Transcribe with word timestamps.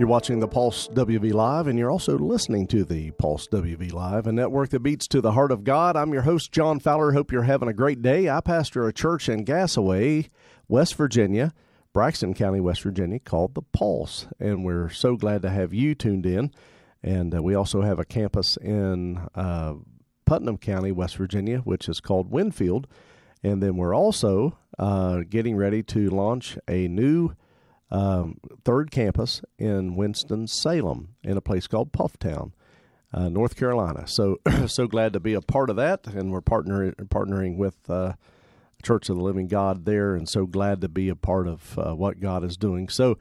You're 0.00 0.08
watching 0.08 0.40
the 0.40 0.48
Pulse 0.48 0.88
WV 0.88 1.34
Live, 1.34 1.66
and 1.66 1.78
you're 1.78 1.90
also 1.90 2.16
listening 2.16 2.66
to 2.68 2.84
the 2.84 3.10
Pulse 3.10 3.46
WV 3.48 3.92
Live, 3.92 4.26
a 4.26 4.32
network 4.32 4.70
that 4.70 4.80
beats 4.80 5.06
to 5.08 5.20
the 5.20 5.32
heart 5.32 5.52
of 5.52 5.62
God. 5.62 5.94
I'm 5.94 6.14
your 6.14 6.22
host, 6.22 6.52
John 6.52 6.80
Fowler. 6.80 7.12
Hope 7.12 7.30
you're 7.30 7.42
having 7.42 7.68
a 7.68 7.74
great 7.74 8.00
day. 8.00 8.26
I 8.30 8.40
pastor 8.40 8.88
a 8.88 8.94
church 8.94 9.28
in 9.28 9.44
Gassaway, 9.44 10.30
West 10.68 10.94
Virginia, 10.94 11.52
Braxton 11.92 12.32
County, 12.32 12.60
West 12.60 12.80
Virginia, 12.80 13.18
called 13.18 13.54
the 13.54 13.60
Pulse, 13.60 14.26
and 14.38 14.64
we're 14.64 14.88
so 14.88 15.16
glad 15.16 15.42
to 15.42 15.50
have 15.50 15.74
you 15.74 15.94
tuned 15.94 16.24
in. 16.24 16.50
And 17.02 17.34
uh, 17.34 17.42
we 17.42 17.54
also 17.54 17.82
have 17.82 17.98
a 17.98 18.06
campus 18.06 18.56
in 18.56 19.18
uh, 19.34 19.74
Putnam 20.24 20.56
County, 20.56 20.92
West 20.92 21.18
Virginia, 21.18 21.58
which 21.58 21.90
is 21.90 22.00
called 22.00 22.30
Winfield. 22.30 22.86
And 23.44 23.62
then 23.62 23.76
we're 23.76 23.94
also 23.94 24.56
uh, 24.78 25.24
getting 25.28 25.56
ready 25.56 25.82
to 25.82 26.08
launch 26.08 26.56
a 26.66 26.88
new 26.88 27.34
um, 27.90 28.38
third 28.64 28.90
campus 28.90 29.42
in 29.58 29.96
Winston 29.96 30.46
Salem 30.46 31.14
in 31.22 31.36
a 31.36 31.40
place 31.40 31.66
called 31.66 31.92
Pfafftown, 31.92 32.52
uh, 33.12 33.28
North 33.28 33.56
Carolina. 33.56 34.06
So 34.06 34.38
so 34.66 34.86
glad 34.86 35.12
to 35.14 35.20
be 35.20 35.34
a 35.34 35.40
part 35.40 35.70
of 35.70 35.76
that, 35.76 36.06
and 36.06 36.32
we're 36.32 36.40
partnering 36.40 36.94
partnering 37.08 37.56
with 37.56 37.78
uh, 37.88 38.14
Church 38.82 39.08
of 39.08 39.16
the 39.16 39.22
Living 39.22 39.48
God 39.48 39.84
there, 39.84 40.14
and 40.14 40.28
so 40.28 40.46
glad 40.46 40.80
to 40.82 40.88
be 40.88 41.08
a 41.08 41.16
part 41.16 41.48
of 41.48 41.78
uh, 41.78 41.94
what 41.94 42.20
God 42.20 42.44
is 42.44 42.56
doing. 42.56 42.88
So. 42.88 43.18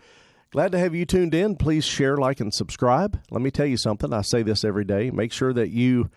Glad 0.52 0.72
to 0.72 0.80
have 0.80 0.96
you 0.96 1.06
tuned 1.06 1.36
in. 1.36 1.56
Please 1.56 1.86
share, 1.86 2.18
like, 2.18 2.40
and 2.40 2.52
subscribe. 2.52 3.20
Let 3.30 3.44
me 3.44 3.52
tell 3.52 3.68
you 3.68 3.78
something. 3.78 4.12
I 4.12 4.22
say 4.22 4.42
this 4.42 4.64
every 4.64 4.84
day. 4.84 5.12
Make 5.12 5.32
sure 5.32 5.54
that 5.54 5.70
you 5.70 6.10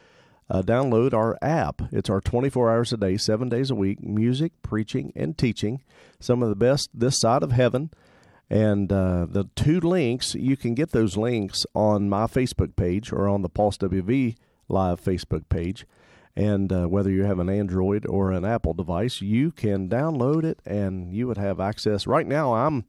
uh, 0.48 0.62
download 0.62 1.12
our 1.12 1.36
app. 1.42 1.82
It's 1.92 2.10
our 2.10 2.22
24 2.22 2.70
hours 2.70 2.92
a 2.92 2.96
day, 2.96 3.16
seven 3.16 3.48
days 3.48 3.70
a 3.70 3.74
week, 3.74 4.02
music, 4.02 4.52
preaching, 4.62 5.12
and 5.14 5.36
teaching. 5.36 5.82
Some 6.18 6.42
of 6.42 6.48
the 6.48 6.56
best 6.56 6.88
this 6.94 7.20
side 7.20 7.42
of 7.42 7.52
heaven. 7.52 7.90
And 8.52 8.92
uh, 8.92 9.24
the 9.30 9.48
two 9.56 9.80
links, 9.80 10.34
you 10.34 10.58
can 10.58 10.74
get 10.74 10.90
those 10.90 11.16
links 11.16 11.64
on 11.74 12.10
my 12.10 12.26
Facebook 12.26 12.76
page 12.76 13.10
or 13.10 13.26
on 13.26 13.40
the 13.40 13.48
Pulse 13.48 13.78
WV 13.78 14.36
Live 14.68 15.00
Facebook 15.00 15.48
page. 15.48 15.86
And 16.36 16.70
uh, 16.70 16.84
whether 16.84 17.10
you 17.10 17.24
have 17.24 17.38
an 17.38 17.48
Android 17.48 18.04
or 18.06 18.30
an 18.30 18.44
Apple 18.44 18.74
device, 18.74 19.22
you 19.22 19.52
can 19.52 19.88
download 19.88 20.44
it 20.44 20.60
and 20.66 21.14
you 21.14 21.26
would 21.28 21.38
have 21.38 21.60
access. 21.60 22.06
Right 22.06 22.26
now, 22.26 22.52
I'm 22.52 22.84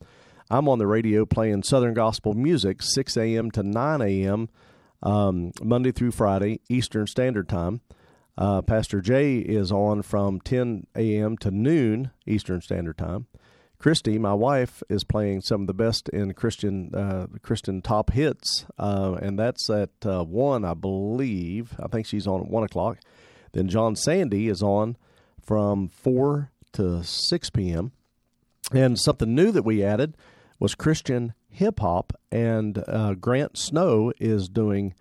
I'm 0.52 0.68
on 0.68 0.80
the 0.80 0.88
radio 0.88 1.26
playing 1.26 1.64
Southern 1.64 1.94
gospel 1.94 2.34
music, 2.34 2.82
6 2.82 3.16
a.m. 3.16 3.50
to 3.52 3.64
9 3.64 4.02
a.m. 4.02 4.50
Um, 5.02 5.54
Monday 5.62 5.94
through 5.94 6.12
Friday, 6.12 6.60
Eastern 6.68 7.08
Standard 7.08 7.48
Time. 7.48 7.80
Uh, 8.38 8.62
Pastor 8.62 9.00
Jay 9.00 9.38
is 9.38 9.72
on 9.72 10.02
from 10.02 10.42
10 10.42 10.88
a.m. 10.94 11.38
to 11.38 11.52
noon 11.52 12.12
Eastern 12.28 12.60
Standard 12.60 12.98
Time. 12.98 13.28
Christy, 13.84 14.18
my 14.18 14.34
wife, 14.34 14.82
is 14.88 15.04
playing 15.04 15.42
some 15.42 15.60
of 15.60 15.68
the 15.68 15.74
best 15.74 16.08
in 16.08 16.34
Christian 16.36 16.96
uh, 16.96 17.28
Christian 17.42 17.82
top 17.82 18.14
hits, 18.14 18.66
uh, 18.80 19.18
and 19.22 19.38
that's 19.38 19.70
at 19.70 19.90
uh, 20.06 20.24
one, 20.24 20.64
I 20.64 20.74
believe. 20.74 21.76
I 21.84 21.90
think 21.90 22.06
she's 22.06 22.26
on 22.26 22.40
at 22.40 22.48
one 22.48 22.64
o'clock. 22.64 23.00
Then 23.52 23.68
John 23.68 23.98
Sandy 23.98 24.48
is 24.48 24.64
on 24.64 24.96
from 25.42 25.90
four 25.90 26.50
to 26.72 27.04
six 27.04 27.50
p.m. 27.50 27.92
And 28.72 28.98
something 28.98 29.36
new 29.36 29.52
that 29.52 29.66
we 29.66 29.84
added 29.84 30.16
was 30.60 30.76
Christian 30.76 31.34
hip 31.50 31.82
hop, 31.82 32.14
and 32.32 32.82
uh, 32.88 33.16
Grant 33.16 33.58
Snow 33.58 34.14
is 34.18 34.48
doing 34.48 34.94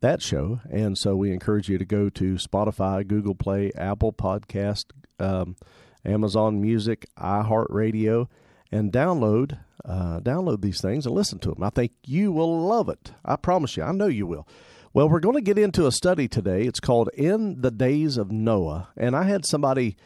that 0.00 0.22
show. 0.22 0.60
And 0.70 0.96
so 0.96 1.14
we 1.14 1.30
encourage 1.30 1.68
you 1.68 1.76
to 1.76 1.84
go 1.84 2.08
to 2.08 2.36
Spotify, 2.36 3.06
Google 3.06 3.34
Play, 3.34 3.70
Apple 3.76 4.14
Podcast. 4.14 4.86
Um, 5.18 5.56
Amazon 6.04 6.60
Music, 6.60 7.06
iHeartRadio, 7.18 8.28
and 8.72 8.92
download 8.92 9.58
uh, 9.84 10.20
download 10.20 10.60
these 10.60 10.80
things 10.80 11.06
and 11.06 11.14
listen 11.14 11.38
to 11.40 11.50
them. 11.50 11.62
I 11.62 11.70
think 11.70 11.92
you 12.04 12.32
will 12.32 12.66
love 12.66 12.88
it. 12.88 13.12
I 13.24 13.36
promise 13.36 13.76
you. 13.76 13.82
I 13.82 13.92
know 13.92 14.06
you 14.06 14.26
will. 14.26 14.46
Well, 14.92 15.08
we're 15.08 15.20
going 15.20 15.36
to 15.36 15.40
get 15.40 15.58
into 15.58 15.86
a 15.86 15.92
study 15.92 16.28
today. 16.28 16.62
It's 16.62 16.80
called 16.80 17.08
"In 17.14 17.60
the 17.60 17.70
Days 17.70 18.16
of 18.16 18.30
Noah," 18.30 18.88
and 18.96 19.16
I 19.16 19.24
had 19.24 19.46
somebody 19.46 19.96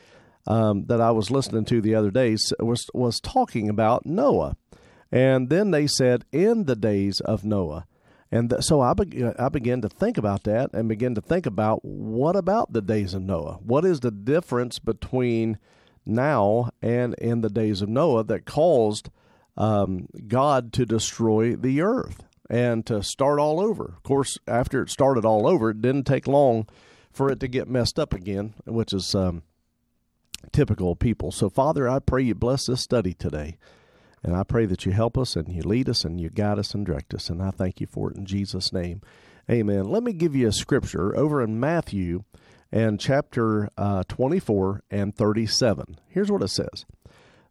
um, 0.46 0.86
that 0.86 1.00
I 1.00 1.10
was 1.10 1.30
listening 1.30 1.64
to 1.66 1.80
the 1.80 1.94
other 1.94 2.10
day 2.10 2.36
was 2.60 2.86
was 2.92 3.20
talking 3.20 3.68
about 3.68 4.06
Noah, 4.06 4.56
and 5.10 5.48
then 5.48 5.70
they 5.70 5.86
said 5.86 6.24
"In 6.32 6.64
the 6.64 6.76
Days 6.76 7.20
of 7.20 7.44
Noah." 7.44 7.86
And 8.30 8.52
so 8.60 8.80
I, 8.80 8.94
be- 8.94 9.24
I 9.38 9.48
began 9.48 9.80
to 9.82 9.88
think 9.88 10.18
about 10.18 10.42
that 10.42 10.70
and 10.72 10.88
begin 10.88 11.14
to 11.14 11.20
think 11.20 11.46
about 11.46 11.84
what 11.84 12.34
about 12.34 12.72
the 12.72 12.82
days 12.82 13.14
of 13.14 13.22
Noah? 13.22 13.60
What 13.62 13.84
is 13.84 14.00
the 14.00 14.10
difference 14.10 14.80
between 14.80 15.56
now 16.06 16.70
and 16.82 17.14
in 17.14 17.40
the 17.40 17.50
days 17.50 17.82
of 17.82 17.88
Noah 17.88 18.24
that 18.24 18.46
caused 18.46 19.10
um, 19.56 20.08
God 20.26 20.72
to 20.74 20.84
destroy 20.84 21.56
the 21.56 21.80
earth 21.80 22.22
and 22.50 22.84
to 22.86 23.02
start 23.02 23.38
all 23.38 23.60
over. 23.60 23.94
Of 23.96 24.02
course, 24.02 24.38
after 24.46 24.82
it 24.82 24.90
started 24.90 25.24
all 25.24 25.46
over, 25.46 25.70
it 25.70 25.80
didn't 25.80 26.04
take 26.04 26.26
long 26.26 26.68
for 27.12 27.30
it 27.30 27.40
to 27.40 27.48
get 27.48 27.68
messed 27.68 27.98
up 27.98 28.12
again, 28.12 28.54
which 28.66 28.92
is 28.92 29.14
um, 29.14 29.42
typical 30.52 30.96
people. 30.96 31.30
So, 31.30 31.48
Father, 31.48 31.88
I 31.88 32.00
pray 32.00 32.22
you 32.22 32.34
bless 32.34 32.66
this 32.66 32.82
study 32.82 33.14
today. 33.14 33.56
And 34.22 34.34
I 34.34 34.42
pray 34.42 34.64
that 34.66 34.86
you 34.86 34.92
help 34.92 35.18
us 35.18 35.36
and 35.36 35.54
you 35.54 35.60
lead 35.62 35.88
us 35.88 36.02
and 36.02 36.18
you 36.18 36.30
guide 36.30 36.58
us 36.58 36.74
and 36.74 36.86
direct 36.86 37.12
us. 37.12 37.28
And 37.28 37.42
I 37.42 37.50
thank 37.50 37.80
you 37.80 37.86
for 37.86 38.10
it 38.10 38.16
in 38.16 38.24
Jesus' 38.24 38.72
name. 38.72 39.02
Amen. 39.50 39.84
Let 39.84 40.02
me 40.02 40.14
give 40.14 40.34
you 40.34 40.48
a 40.48 40.52
scripture 40.52 41.14
over 41.14 41.42
in 41.42 41.60
Matthew 41.60 42.24
and 42.74 42.98
chapter 42.98 43.70
uh, 43.78 44.02
24 44.08 44.82
and 44.90 45.14
37. 45.14 45.96
Here's 46.08 46.30
what 46.30 46.42
it 46.42 46.48
says 46.48 46.84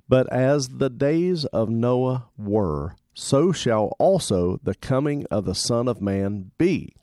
But 0.07 0.31
as 0.31 0.67
the 0.67 0.89
days 0.89 1.45
of 1.45 1.69
Noah 1.69 2.28
were, 2.38 2.97
so 3.13 3.53
shall 3.53 3.95
also 4.00 4.59
the 4.61 4.75
coming 4.75 5.25
of 5.31 5.45
the 5.45 5.56
Son 5.56 5.88
of 5.88 6.01
Man 6.01 6.51
be. 6.57 6.94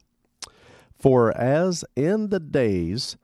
For 0.99 1.35
as 1.35 1.83
in 1.97 2.29
the 2.29 2.41
days 2.41 3.17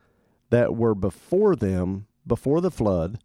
that 0.48 0.74
were 0.74 0.94
before 0.94 1.54
them, 1.54 2.06
before 2.26 2.62
the 2.62 2.70
flood, 2.70 3.18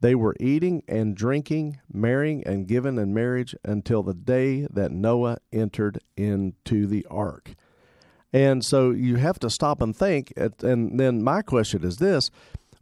they 0.00 0.14
were 0.14 0.36
eating 0.38 0.84
and 0.86 1.16
drinking, 1.16 1.80
marrying 1.92 2.46
and 2.46 2.68
giving 2.68 2.98
in 2.98 3.12
marriage 3.12 3.56
until 3.64 4.04
the 4.04 4.14
day 4.14 4.68
that 4.70 4.92
Noah 4.92 5.38
entered 5.52 5.98
into 6.16 6.86
the 6.86 7.04
ark. 7.10 7.56
And 8.36 8.62
so 8.62 8.90
you 8.90 9.16
have 9.16 9.38
to 9.38 9.48
stop 9.48 9.80
and 9.80 9.96
think. 9.96 10.30
And 10.36 11.00
then 11.00 11.24
my 11.24 11.40
question 11.40 11.82
is 11.82 11.96
this 11.96 12.30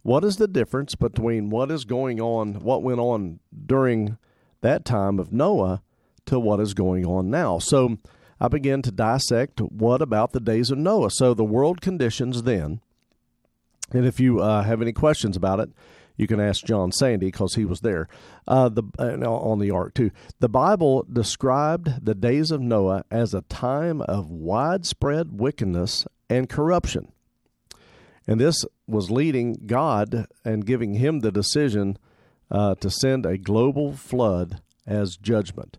what 0.01 0.25
is 0.25 0.35
the 0.35 0.49
difference 0.49 0.95
between 0.95 1.49
what 1.49 1.71
is 1.71 1.85
going 1.85 2.19
on, 2.19 2.55
what 2.55 2.83
went 2.83 2.99
on 2.99 3.39
during 3.65 4.17
that 4.59 4.83
time 4.83 5.17
of 5.17 5.31
Noah 5.31 5.81
to 6.25 6.41
what 6.41 6.59
is 6.59 6.73
going 6.73 7.05
on 7.05 7.29
now? 7.29 7.59
So 7.59 7.97
I 8.37 8.49
began 8.49 8.81
to 8.81 8.91
dissect 8.91 9.61
what 9.61 10.01
about 10.01 10.33
the 10.33 10.41
days 10.41 10.71
of 10.71 10.77
Noah. 10.77 11.09
So 11.09 11.33
the 11.33 11.45
world 11.45 11.79
conditions 11.79 12.43
then, 12.43 12.81
and 13.93 14.05
if 14.05 14.19
you 14.19 14.41
uh, 14.41 14.63
have 14.63 14.81
any 14.81 14.91
questions 14.91 15.37
about 15.37 15.61
it, 15.61 15.69
you 16.17 16.27
can 16.27 16.39
ask 16.39 16.65
John 16.65 16.91
Sandy 16.91 17.27
because 17.27 17.55
he 17.55 17.65
was 17.65 17.81
there. 17.81 18.07
Uh, 18.47 18.69
the 18.69 18.83
uh, 18.97 19.17
on 19.25 19.59
the 19.59 19.71
ark 19.71 19.93
too. 19.93 20.11
The 20.39 20.49
Bible 20.49 21.05
described 21.11 22.05
the 22.05 22.15
days 22.15 22.51
of 22.51 22.61
Noah 22.61 23.03
as 23.11 23.33
a 23.33 23.41
time 23.43 24.01
of 24.01 24.29
widespread 24.29 25.39
wickedness 25.39 26.05
and 26.29 26.49
corruption, 26.49 27.11
and 28.27 28.39
this 28.39 28.65
was 28.87 29.11
leading 29.11 29.63
God 29.65 30.27
and 30.43 30.65
giving 30.65 30.95
him 30.95 31.19
the 31.19 31.31
decision 31.31 31.97
uh, 32.51 32.75
to 32.75 32.89
send 32.89 33.25
a 33.25 33.37
global 33.37 33.93
flood 33.93 34.61
as 34.85 35.17
judgment. 35.17 35.77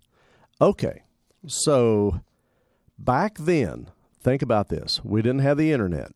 Okay, 0.61 1.03
so 1.47 2.21
back 2.99 3.39
then, 3.39 3.91
think 4.21 4.43
about 4.43 4.69
this: 4.69 5.01
we 5.05 5.23
didn't 5.23 5.41
have 5.41 5.57
the 5.57 5.73
internet 5.73 6.13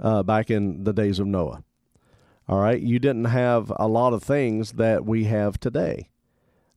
uh, 0.00 0.22
back 0.22 0.50
in 0.50 0.84
the 0.84 0.92
days 0.92 1.18
of 1.18 1.26
Noah. 1.26 1.64
All 2.48 2.58
right, 2.58 2.80
you 2.80 2.98
didn't 2.98 3.26
have 3.26 3.72
a 3.76 3.86
lot 3.86 4.12
of 4.12 4.22
things 4.22 4.72
that 4.72 5.04
we 5.04 5.24
have 5.24 5.60
today. 5.60 6.10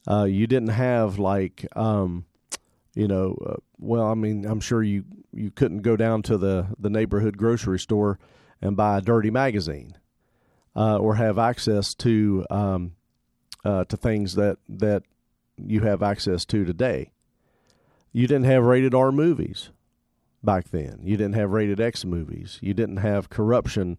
Uh, 0.07 0.25
you 0.25 0.45
didn't 0.45 0.69
have 0.69 1.18
like, 1.18 1.66
um, 1.75 2.25
you 2.94 3.07
know, 3.07 3.38
uh, 3.45 3.56
well, 3.80 4.06
I 4.06 4.13
mean, 4.13 4.45
I'm 4.45 4.60
sure 4.60 4.84
you 4.84 5.04
you 5.34 5.51
couldn't 5.51 5.81
go 5.81 5.95
down 5.95 6.22
to 6.24 6.38
the 6.38 6.68
the 6.80 6.89
neighborhood 6.89 7.38
grocery 7.38 7.80
store 7.80 8.19
and 8.62 8.78
buy 8.78 8.98
a 9.00 9.01
dirty 9.01 9.31
magazine, 9.31 9.98
uh, 10.75 10.98
or 10.98 11.16
have 11.16 11.39
access 11.39 11.95
to 11.95 12.45
um, 12.51 12.94
uh, 13.66 13.86
to 13.86 13.98
things 13.98 14.36
that 14.36 14.60
that 14.69 15.04
you 15.57 15.81
have 15.81 16.04
access 16.04 16.45
to 16.45 16.63
today. 16.63 17.12
You 18.12 18.28
didn't 18.28 18.45
have 18.45 18.63
rated 18.63 18.94
R 18.94 19.12
movies 19.12 19.72
back 20.44 20.69
then. 20.69 21.00
You 21.04 21.18
didn't 21.18 21.36
have 21.36 21.51
rated 21.51 21.81
X 21.81 22.06
movies. 22.06 22.60
You 22.62 22.74
didn't 22.74 22.98
have 22.98 23.30
corruption 23.30 23.98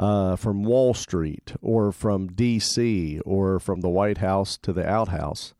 uh, 0.00 0.34
from 0.34 0.64
Wall 0.64 0.94
Street 0.94 1.52
or 1.60 1.92
from 1.92 2.28
D.C. 2.28 3.20
or 3.20 3.60
from 3.60 3.82
the 3.82 3.90
White 3.90 4.18
House 4.18 4.56
to 4.62 4.72
the 4.72 4.88
outhouse. 4.88 5.52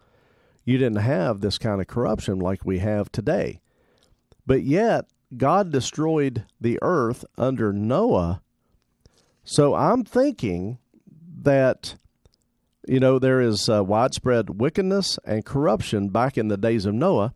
You 0.64 0.78
didn't 0.78 1.02
have 1.02 1.40
this 1.40 1.58
kind 1.58 1.78
of 1.78 1.86
corruption 1.86 2.38
like 2.38 2.64
we 2.64 2.78
have 2.78 3.12
today. 3.12 3.60
But 4.46 4.62
yet, 4.62 5.04
God 5.36 5.70
destroyed 5.70 6.46
the 6.58 6.78
earth 6.80 7.22
under 7.36 7.70
Noah. 7.70 8.40
So 9.44 9.74
I'm 9.74 10.04
thinking 10.04 10.78
that, 11.42 11.96
you 12.88 12.98
know, 12.98 13.18
there 13.18 13.42
is 13.42 13.68
uh, 13.68 13.84
widespread 13.84 14.58
wickedness 14.58 15.18
and 15.26 15.44
corruption 15.44 16.08
back 16.08 16.38
in 16.38 16.48
the 16.48 16.56
days 16.56 16.86
of 16.86 16.94
Noah. 16.94 17.34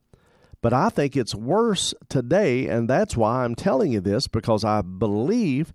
But 0.62 0.72
I 0.72 0.88
think 0.88 1.18
it's 1.18 1.34
worse 1.34 1.92
today, 2.08 2.66
and 2.66 2.88
that's 2.88 3.14
why 3.14 3.44
I'm 3.44 3.54
telling 3.54 3.92
you 3.92 4.00
this 4.00 4.26
because 4.26 4.64
I 4.64 4.80
believe 4.80 5.74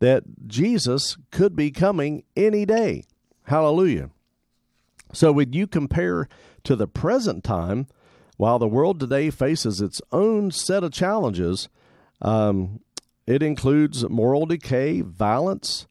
that 0.00 0.24
Jesus 0.46 1.16
could 1.30 1.56
be 1.56 1.70
coming 1.70 2.22
any 2.36 2.64
day. 2.64 3.04
Hallelujah. 3.44 4.10
So, 5.12 5.32
when 5.32 5.52
you 5.52 5.66
compare 5.66 6.28
to 6.64 6.76
the 6.76 6.86
present 6.86 7.44
time, 7.44 7.86
while 8.36 8.58
the 8.58 8.68
world 8.68 9.00
today 9.00 9.30
faces 9.30 9.80
its 9.80 10.00
own 10.12 10.50
set 10.50 10.84
of 10.84 10.92
challenges, 10.92 11.68
um, 12.20 12.80
it 13.26 13.42
includes 13.42 14.08
moral 14.08 14.46
decay, 14.46 15.00
violence, 15.00 15.86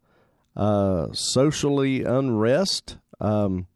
uh, 0.55 1.07
socially 1.11 2.03
unrest. 2.03 2.97
Um, 3.19 3.67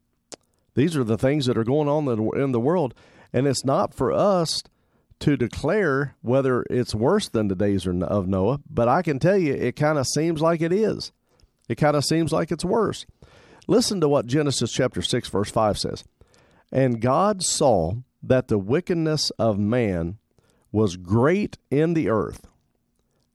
these 0.74 0.96
are 0.96 1.04
the 1.04 1.18
things 1.18 1.46
that 1.46 1.58
are 1.58 1.64
going 1.64 1.88
on 1.88 2.08
in 2.36 2.52
the 2.52 2.60
world. 2.60 2.94
And 3.32 3.46
it's 3.46 3.64
not 3.64 3.94
for 3.94 4.12
us 4.12 4.62
to 5.22 5.36
declare 5.36 6.16
whether 6.20 6.64
it's 6.68 6.96
worse 6.96 7.28
than 7.28 7.46
the 7.46 7.54
days 7.54 7.86
of 7.86 8.26
Noah, 8.26 8.58
but 8.68 8.88
I 8.88 9.02
can 9.02 9.20
tell 9.20 9.36
you 9.36 9.54
it 9.54 9.76
kind 9.76 9.96
of 9.96 10.08
seems 10.08 10.40
like 10.40 10.60
it 10.60 10.72
is. 10.72 11.12
It 11.68 11.76
kind 11.76 11.94
of 11.94 12.04
seems 12.04 12.32
like 12.32 12.50
it's 12.50 12.64
worse. 12.64 13.06
Listen 13.68 14.00
to 14.00 14.08
what 14.08 14.26
Genesis 14.26 14.72
chapter 14.72 15.00
6 15.00 15.28
verse 15.28 15.48
5 15.48 15.78
says. 15.78 16.02
And 16.72 17.00
God 17.00 17.44
saw 17.44 17.92
that 18.20 18.48
the 18.48 18.58
wickedness 18.58 19.30
of 19.38 19.60
man 19.60 20.18
was 20.72 20.96
great 20.96 21.56
in 21.70 21.94
the 21.94 22.08
earth, 22.08 22.48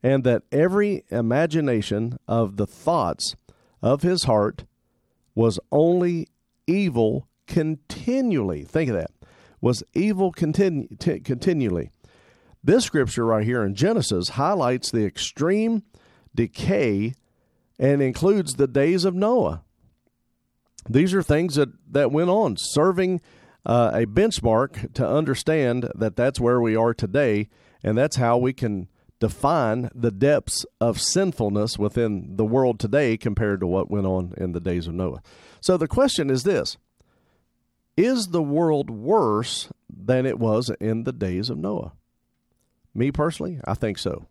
and 0.04 0.26
that 0.26 0.44
every 0.52 1.06
imagination 1.10 2.18
of 2.28 2.58
the 2.58 2.68
thoughts 2.68 3.38
of 3.82 4.02
his 4.02 4.26
heart 4.26 4.66
was 5.36 5.58
only 5.72 6.28
evil 6.66 7.30
continually. 7.46 8.64
Think 8.64 8.90
of 8.90 8.98
that 8.98 9.12
was 9.62 9.84
evil 9.94 10.32
continu- 10.32 10.98
t- 11.00 11.20
continually. 11.20 11.90
This 12.64 12.86
scripture 12.86 13.26
right 13.26 13.46
here 13.46 13.64
in 13.64 13.76
Genesis 13.76 14.30
highlights 14.30 14.92
the 14.92 15.06
extreme 15.06 15.84
decay 16.36 17.14
and 17.80 18.02
includes 18.02 18.54
the 18.54 18.68
days 18.68 19.06
of 19.06 19.16
Noah. 19.16 19.64
These 20.90 21.14
are 21.14 21.24
things 21.24 21.56
that, 21.56 21.70
that 21.92 22.12
went 22.12 22.30
on, 22.30 22.56
serving 22.58 23.22
uh, 23.66 23.92
a 23.94 24.06
benchmark 24.06 24.94
to 24.94 25.08
understand 25.08 25.90
that 25.96 26.16
that's 26.16 26.40
where 26.40 26.62
we 26.62 26.76
are 26.76 26.94
today, 26.94 27.50
and 27.84 27.98
that's 27.98 28.16
how 28.16 28.38
we 28.38 28.54
can 28.54 28.88
define 29.20 29.90
the 29.94 30.12
depths 30.12 30.66
of 30.80 31.02
sinfulness 31.02 31.78
within 31.78 32.36
the 32.36 32.46
world 32.46 32.80
today 32.80 33.18
compared 33.18 33.60
to 33.60 33.68
what 33.68 33.90
went 33.90 34.06
on 34.06 34.34
in 34.38 34.52
the 34.52 34.60
days 34.60 34.88
of 34.88 34.94
Noah. 34.94 35.22
So 35.60 35.76
the 35.76 35.88
question 35.88 36.30
is 36.30 36.44
this 36.44 36.78
is 37.98 38.28
the 38.28 38.42
world 38.42 38.90
worse 38.90 39.70
than 39.90 40.26
it 40.26 40.40
was 40.40 40.72
in 40.80 41.04
the 41.04 41.12
days 41.12 41.50
of 41.50 41.58
Noah? 41.58 41.94
Me 42.94 43.12
personally, 43.12 43.60
I 43.66 43.74
think 43.74 43.98
so. 43.98 44.28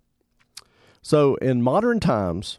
So 1.02 1.34
in 1.36 1.62
modern 1.62 2.00
times, 2.00 2.58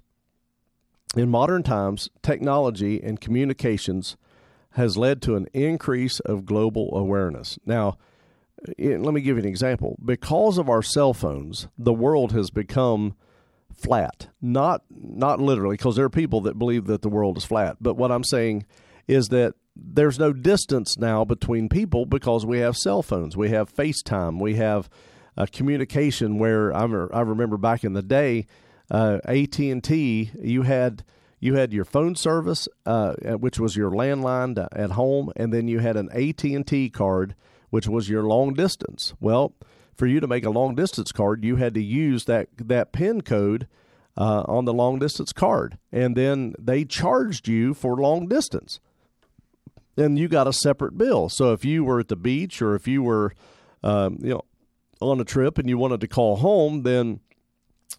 in 1.16 1.30
modern 1.30 1.64
times, 1.64 2.10
technology 2.22 3.02
and 3.02 3.20
communications 3.20 4.18
has 4.72 4.98
led 4.98 5.22
to 5.24 5.36
an 5.36 5.48
increase 5.54 6.20
of 6.22 6.46
global 6.46 6.96
awareness. 6.96 7.58
Now, 7.66 7.98
eh, 8.78 8.98
let 8.98 9.14
me 9.14 9.22
give 9.22 9.38
you 9.38 9.44
an 9.44 9.50
example. 9.50 9.98
Because 10.04 10.58
of 10.58 10.70
our 10.70 10.84
cell 10.84 11.14
phones, 11.14 11.68
the 11.78 11.94
world 11.94 12.32
has 12.34 12.52
become 12.52 13.16
flat. 13.74 14.28
Not 14.42 14.84
not 14.90 15.40
literally, 15.40 15.78
because 15.78 15.96
there 15.96 16.06
are 16.06 16.10
people 16.10 16.42
that 16.42 16.60
believe 16.60 16.86
that 16.86 17.02
the 17.02 17.10
world 17.10 17.38
is 17.38 17.46
flat. 17.46 17.78
But 17.82 17.96
what 17.96 18.12
I'm 18.12 18.24
saying 18.24 18.66
is 19.08 19.30
that 19.30 19.56
there's 19.80 20.20
no 20.20 20.34
distance 20.34 20.98
now 20.98 21.26
between 21.26 21.70
people 21.70 22.06
because 22.06 22.46
we 22.46 22.60
have 22.60 22.78
cell 22.78 23.02
phones, 23.02 23.36
we 23.36 23.50
have 23.50 23.74
FaceTime, 23.74 24.40
we 24.40 24.56
have 24.56 24.90
uh, 25.38 25.46
communication. 25.52 26.40
Where 26.40 26.74
I, 26.76 26.84
I 26.84 27.22
remember 27.22 27.58
back 27.58 27.84
in 27.84 27.94
the 27.94 28.02
day, 28.02 28.48
uh, 28.90 29.20
AT 29.26 29.60
and 29.60 29.84
T, 29.84 30.32
you 30.42 30.64
had 30.64 31.04
you 31.40 31.56
had 31.56 31.74
your 31.74 31.86
phone 31.86 32.16
service, 32.16 32.68
uh, 32.86 33.14
which 33.38 33.60
was 33.60 33.76
your 33.76 33.92
landline 33.92 34.68
at 34.72 34.92
home, 34.92 35.32
and 35.36 35.54
then 35.54 35.68
you 35.68 35.80
had 35.80 35.96
an 35.96 36.10
AT 36.12 36.44
and 36.44 36.66
T 36.66 36.90
card, 36.90 37.36
which 37.70 37.88
was 37.88 38.10
your 38.10 38.24
long 38.24 38.54
distance. 38.54 39.14
Well, 39.20 39.54
for 39.96 40.08
you 40.08 40.20
to 40.20 40.28
make 40.28 40.46
a 40.46 40.50
long 40.50 40.76
distance 40.76 41.12
card, 41.12 41.44
you 41.44 41.58
had 41.58 41.74
to 41.76 41.84
use 41.84 42.26
that 42.26 42.50
that 42.58 42.92
PIN 42.92 43.22
code. 43.22 43.68
Uh, 44.20 44.44
on 44.48 44.66
the 44.66 44.74
long 44.74 44.98
distance 44.98 45.32
card, 45.32 45.78
and 45.92 46.18
then 46.18 46.56
they 46.58 46.84
charged 46.84 47.48
you 47.48 47.76
for 47.76 47.98
long 47.98 48.28
distance 48.28 48.80
then 49.98 50.16
you 50.16 50.28
got 50.28 50.48
a 50.48 50.54
separate 50.54 50.98
bill. 50.98 51.28
So 51.28 51.52
if 51.52 51.66
you 51.66 51.84
were 51.84 52.00
at 52.00 52.08
the 52.08 52.16
beach 52.16 52.62
or 52.62 52.76
if 52.76 52.88
you 52.88 53.02
were, 53.02 53.34
um, 53.84 54.20
you 54.22 54.30
know, 54.30 54.46
on 55.02 55.20
a 55.20 55.26
trip 55.26 55.58
and 55.58 55.68
you 55.68 55.78
wanted 55.78 56.00
to 56.02 56.08
call 56.08 56.38
home, 56.38 56.84
then 56.84 57.20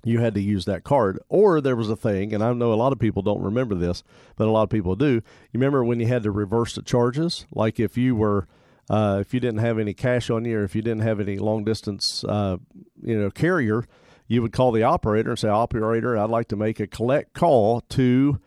you 0.05 0.21
had 0.21 0.35
to 0.35 0.41
use 0.41 0.65
that 0.67 0.85
card. 0.85 1.19
Or 1.29 1.61
there 1.61 1.75
was 1.75 1.91
a 1.91 1.97
thing, 1.97 2.33
and 2.33 2.43
I 2.43 2.53
know 2.53 2.73
a 2.73 2.75
lot 2.75 2.93
of 2.93 3.01
people 3.01 3.23
don't 3.23 3.43
remember 3.43 3.75
this, 3.75 4.05
but 4.37 4.47
a 4.47 4.51
lot 4.51 4.63
of 4.63 4.71
people 4.71 4.95
do. 4.95 5.15
You 5.15 5.23
remember 5.55 5.85
when 5.85 5.99
you 5.99 6.07
had 6.07 6.23
to 6.23 6.31
reverse 6.31 6.75
the 6.75 6.83
charges? 6.83 7.47
Like 7.53 7.81
if 7.81 7.99
you 7.99 8.15
were, 8.15 8.47
uh, 8.89 9.19
if 9.21 9.35
you 9.35 9.41
didn't 9.41 9.59
have 9.59 9.79
any 9.79 9.93
cash 9.93 10.31
on 10.31 10.45
you, 10.45 10.59
or 10.59 10.65
if 10.65 10.77
you 10.77 10.83
didn't 10.83 11.03
have 11.03 11.19
any 11.19 11.37
long 11.37 11.65
distance, 11.65 12.23
uh, 12.25 12.59
you 13.03 13.19
know, 13.19 13.31
carrier, 13.31 13.85
you 14.29 14.41
would 14.41 14.53
call 14.53 14.71
the 14.71 14.85
operator 14.85 15.31
and 15.31 15.39
say, 15.39 15.49
"Operator, 15.49 16.17
I'd 16.17 16.31
like 16.31 16.47
to 16.49 16.57
make 16.57 16.79
a 16.79 16.87
collect 16.87 17.33
call 17.33 17.81
to 17.81 18.39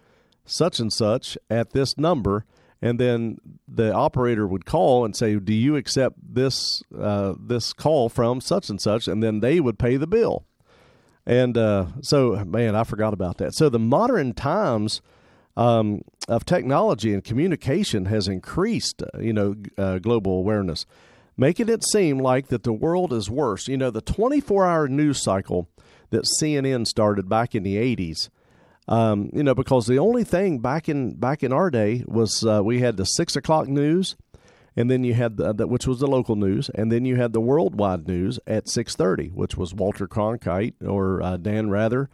such 0.46 0.80
and 0.80 0.94
such 0.94 1.38
at 1.50 1.72
this 1.72 1.98
number." 1.98 2.46
And 2.82 3.00
then 3.00 3.38
the 3.68 3.94
operator 3.94 4.48
would 4.48 4.66
call 4.66 5.06
and 5.06 5.16
say, 5.16 5.36
"Do 5.36 5.54
you 5.54 5.76
accept 5.76 6.18
this 6.22 6.82
uh, 6.98 7.36
this 7.40 7.74
call 7.74 8.10
from 8.10 8.42
such 8.42 8.70
and 8.70 8.82
such?" 8.82 9.08
And 9.08 9.22
then 9.22 9.40
they 9.40 9.60
would 9.60 9.78
pay 9.78 9.98
the 9.98 10.08
bill. 10.08 10.46
And 11.26 11.58
uh, 11.58 11.88
so, 12.02 12.44
man, 12.46 12.76
I 12.76 12.84
forgot 12.84 13.14
about 13.14 13.38
that. 13.38 13.54
So 13.54 13.70
the 13.70 13.80
modern 13.80 14.34
times 14.34 15.02
um, 15.56 16.02
of 16.28 16.46
technology 16.46 17.14
and 17.14 17.24
communication 17.24 18.06
has 18.06 18.28
increased, 18.28 19.04
uh, 19.04 19.20
you 19.20 19.34
know, 19.34 19.56
uh, 19.78 20.00
global 20.00 20.40
awareness, 20.40 20.88
making 21.38 21.70
it 21.70 21.84
seem 21.84 22.18
like 22.18 22.48
that 22.48 22.64
the 22.64 22.74
world 22.74 23.14
is 23.14 23.30
worse. 23.30 23.68
You 23.68 23.78
know, 23.78 23.92
the 23.92 24.02
24-hour 24.02 24.88
news 24.88 25.22
cycle 25.22 25.70
that 26.10 26.26
CNN 26.42 26.88
started 26.88 27.30
back 27.30 27.54
in 27.54 27.62
the 27.62 27.78
80s 27.78 28.30
um, 28.88 29.30
you 29.34 29.44
know, 29.44 29.56
because 29.56 29.86
the 29.86 30.00
only 30.00 30.24
thing 30.24 30.60
back 30.60 30.90
in 30.90 31.14
back 31.16 31.44
in 31.44 31.54
our 31.54 31.70
day 31.70 32.04
was 32.08 32.44
uh, 32.46 32.62
we 32.64 32.80
had 32.80 32.98
the 32.98 33.06
six 33.06 33.36
o'clock 33.36 33.68
news, 33.68 34.16
and 34.76 34.90
then 34.90 35.04
you 35.04 35.14
had 35.14 35.38
the, 35.38 35.54
the, 35.54 35.68
which 35.68 35.88
was 35.88 36.00
the 36.00 36.08
local 36.08 36.36
news, 36.36 36.70
and 36.74 36.92
then 36.92 37.06
you 37.06 37.16
had 37.16 37.34
the 37.34 37.42
worldwide 37.42 38.08
news 38.08 38.40
at 38.48 38.68
six 38.68 38.96
thirty, 38.96 39.28
which 39.30 39.56
was 39.56 39.74
Walter 39.74 40.08
Cronkite 40.08 40.74
or 40.86 41.22
uh, 41.22 41.38
Dan 41.38 41.70
Rather, 41.70 42.10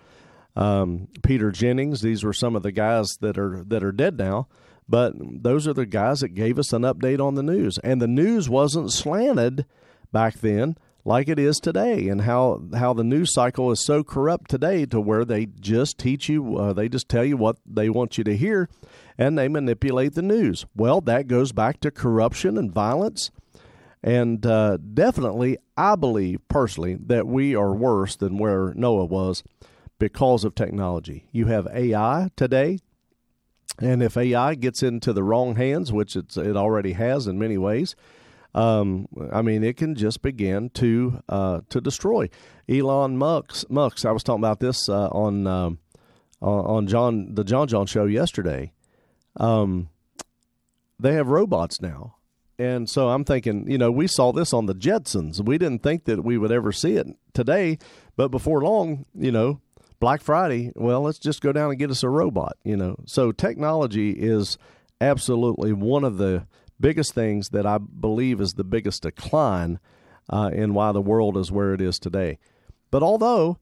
um, 0.56 1.08
Peter 1.24 1.52
Jennings. 1.52 2.02
These 2.02 2.24
were 2.24 2.34
some 2.34 2.56
of 2.56 2.64
the 2.64 2.72
guys 2.72 3.18
that 3.22 3.38
are 3.38 3.64
that 3.66 3.84
are 3.84 3.94
dead 3.94 4.18
now, 4.18 4.48
but 4.90 5.14
those 5.18 5.68
are 5.68 5.74
the 5.74 5.86
guys 5.86 6.20
that 6.20 6.36
gave 6.36 6.60
us 6.60 6.74
an 6.74 6.82
update 6.82 7.26
on 7.26 7.36
the 7.36 7.44
news, 7.44 7.78
and 7.80 8.02
the 8.02 8.08
news 8.08 8.50
wasn't 8.50 8.92
slanted 8.92 9.66
back 10.12 10.36
then 10.40 10.78
like 11.08 11.30
it 11.30 11.40
is 11.40 11.60
today, 11.62 12.10
and 12.10 12.22
how 12.22 12.62
how 12.76 12.94
the 12.94 13.04
news 13.04 13.34
cycle 13.34 13.72
is 13.72 13.84
so 13.84 14.04
corrupt 14.04 14.52
today 14.52 14.86
to 14.88 15.00
where 15.00 15.24
they 15.24 15.46
just 15.46 15.98
teach 15.98 16.28
you, 16.28 16.58
uh, 16.58 16.74
they 16.74 16.90
just 16.90 17.08
tell 17.08 17.24
you 17.24 17.38
what 17.38 17.56
they 17.66 17.90
want 17.90 18.18
you 18.18 18.26
to 18.26 18.36
hear, 18.36 18.68
and 19.18 19.38
they 19.38 19.48
manipulate 19.48 20.16
the 20.16 20.22
news. 20.22 20.66
Well, 20.76 21.00
that 21.02 21.28
goes 21.28 21.54
back 21.54 21.80
to 21.80 21.92
corruption 21.92 22.58
and 22.58 22.72
violence. 22.72 23.32
And 24.04 24.46
uh, 24.46 24.78
definitely, 24.78 25.58
I 25.78 25.96
believe 25.96 26.46
personally 26.50 26.98
that 27.08 27.26
we 27.26 27.56
are 27.56 27.74
worse 27.74 28.16
than 28.18 28.38
where 28.38 28.74
Noah 28.76 29.06
was 29.06 29.44
because 30.00 30.44
of 30.44 30.56
technology. 30.56 31.30
You 31.32 31.46
have 31.46 31.68
AI 31.74 32.30
today, 32.36 32.80
and 33.80 34.04
if 34.04 34.18
AI 34.18 34.56
gets 34.56 34.84
into 34.84 35.14
the 35.14 35.24
wrong 35.24 35.56
hands, 35.56 35.92
which 35.94 36.18
it 36.18 36.38
already 36.38 36.94
has 36.94 37.28
in 37.28 37.40
many 37.40 37.58
ways, 37.58 37.96
um, 38.54 39.08
I 39.32 39.42
mean, 39.42 39.64
it 39.64 39.78
can 39.78 39.96
just 39.96 40.22
begin 40.22 40.70
to 40.72 41.22
uh, 41.30 41.62
to 41.70 41.82
destroy. 41.82 42.30
Elon 42.70 43.18
Musk, 43.18 43.70
Musk, 43.70 44.06
I 44.06 44.12
was 44.12 44.24
talking 44.24 44.42
about 44.42 44.60
this 44.60 44.90
uh, 44.90 45.08
on 45.08 45.48
um, 45.48 45.80
on 46.42 46.88
John 46.88 47.36
the 47.36 47.44
John 47.44 47.68
John 47.68 47.86
show 47.86 48.06
yesterday. 48.06 48.74
Um, 49.38 49.90
they 51.00 51.14
have 51.14 51.28
robots 51.28 51.82
now, 51.82 52.16
and 52.58 52.90
so 52.90 53.10
I'm 53.10 53.24
thinking, 53.24 53.70
you 53.70 53.78
know, 53.78 53.92
we 53.92 54.08
saw 54.08 54.32
this 54.32 54.54
on 54.54 54.66
the 54.66 54.76
Jetsons. 54.76 55.44
We 55.44 55.58
didn't 55.58 55.84
think 55.84 56.06
that 56.06 56.24
we 56.24 56.38
would 56.38 56.52
ever 56.52 56.72
see 56.72 56.96
it 56.96 57.08
today, 57.34 57.78
but 58.16 58.30
before 58.30 58.64
long, 58.64 59.06
you 59.14 59.32
know, 59.32 59.62
Black 60.00 60.22
Friday. 60.22 60.72
Well, 60.76 61.02
let's 61.02 61.20
just 61.20 61.42
go 61.42 61.52
down 61.52 61.70
and 61.70 61.80
get 61.80 61.92
us 61.92 62.04
a 62.04 62.10
robot. 62.10 62.58
You 62.64 62.78
know, 62.78 62.98
so 63.06 63.32
technology 63.32 64.12
is 64.12 64.58
absolutely 65.00 65.74
one 65.74 66.04
of 66.04 66.18
the 66.18 66.48
biggest 66.80 67.14
things 67.14 67.50
that 67.50 67.66
I 67.66 67.78
believe 67.78 68.42
is 68.42 68.54
the 68.54 68.64
biggest 68.64 69.04
decline 69.04 69.80
uh, 70.30 70.52
in 70.54 70.74
why 70.74 70.92
the 70.92 71.02
world 71.02 71.38
is 71.38 71.52
where 71.52 71.74
it 71.74 71.82
is 71.82 72.00
today. 72.00 72.38
But 72.92 73.04
although 73.04 73.58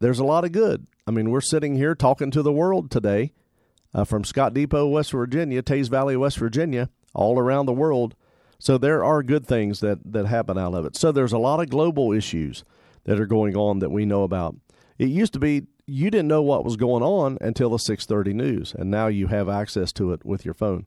there's 0.00 0.18
a 0.18 0.24
lot 0.24 0.44
of 0.44 0.52
good, 0.52 0.86
I 1.06 1.10
mean, 1.10 1.30
we're 1.30 1.40
sitting 1.40 1.76
here 1.76 1.94
talking 1.94 2.30
to 2.30 2.42
the 2.42 2.52
world 2.52 2.90
today 2.90 3.32
uh, 3.94 4.04
from 4.04 4.24
Scott 4.24 4.54
Depot, 4.54 4.86
West 4.86 5.12
Virginia, 5.12 5.62
Teays 5.62 5.88
Valley, 5.88 6.16
West 6.16 6.38
Virginia, 6.38 6.90
all 7.14 7.38
around 7.38 7.66
the 7.66 7.72
world. 7.72 8.14
So 8.58 8.78
there 8.78 9.04
are 9.04 9.22
good 9.22 9.46
things 9.46 9.80
that, 9.80 9.98
that 10.12 10.26
happen 10.26 10.58
out 10.58 10.74
of 10.74 10.84
it. 10.86 10.96
So 10.96 11.12
there's 11.12 11.32
a 11.32 11.38
lot 11.38 11.60
of 11.60 11.70
global 11.70 12.12
issues 12.12 12.64
that 13.04 13.20
are 13.20 13.26
going 13.26 13.56
on 13.56 13.80
that 13.80 13.90
we 13.90 14.04
know 14.04 14.22
about. 14.22 14.56
It 14.98 15.08
used 15.08 15.32
to 15.34 15.38
be 15.38 15.66
you 15.86 16.10
didn't 16.10 16.28
know 16.28 16.42
what 16.42 16.64
was 16.64 16.76
going 16.76 17.02
on 17.02 17.36
until 17.40 17.70
the 17.70 17.78
6:30 17.78 18.32
news, 18.32 18.74
and 18.74 18.90
now 18.90 19.06
you 19.06 19.26
have 19.26 19.48
access 19.48 19.92
to 19.92 20.12
it 20.12 20.24
with 20.24 20.44
your 20.44 20.54
phone, 20.54 20.86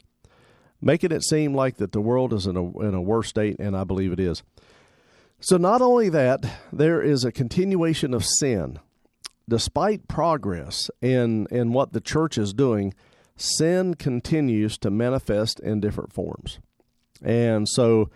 making 0.81 1.11
it 1.11 1.23
seem 1.23 1.53
like 1.53 1.77
that 1.77 1.91
the 1.91 2.01
world 2.01 2.33
is 2.33 2.45
in 2.45 2.55
a 2.55 2.79
in 2.79 2.93
a 2.93 3.01
worse 3.01 3.29
state, 3.29 3.57
and 3.59 3.75
I 3.75 3.83
believe 3.83 4.11
it 4.11 4.19
is. 4.19 4.43
So 5.39 5.57
not 5.57 5.81
only 5.81 6.09
that, 6.09 6.45
there 6.73 7.01
is 7.01 7.23
a 7.23 7.31
continuation 7.31 8.13
of 8.13 8.25
sin. 8.25 8.79
Despite 9.49 10.07
progress 10.07 10.89
in 11.01 11.47
in 11.51 11.73
what 11.73 11.93
the 11.93 12.01
church 12.01 12.37
is 12.37 12.53
doing, 12.53 12.93
sin 13.35 13.93
continues 13.93 14.77
to 14.79 14.89
manifest 14.91 15.59
in 15.59 15.79
different 15.79 16.13
forms, 16.13 16.59
and 17.21 17.67
so 17.67 18.09